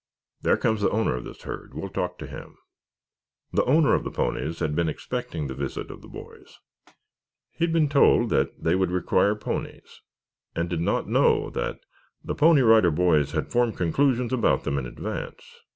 [0.41, 1.75] There comes the owner of this herd.
[1.75, 2.55] We'll talk to him."
[3.53, 6.57] The owner of the ponies had been expecting the visit of the boys.
[7.51, 10.01] He had been told that they would require ponies
[10.55, 11.81] and did not know that
[12.23, 15.45] the Pony Rider Boys had formed conclusions about them in advance.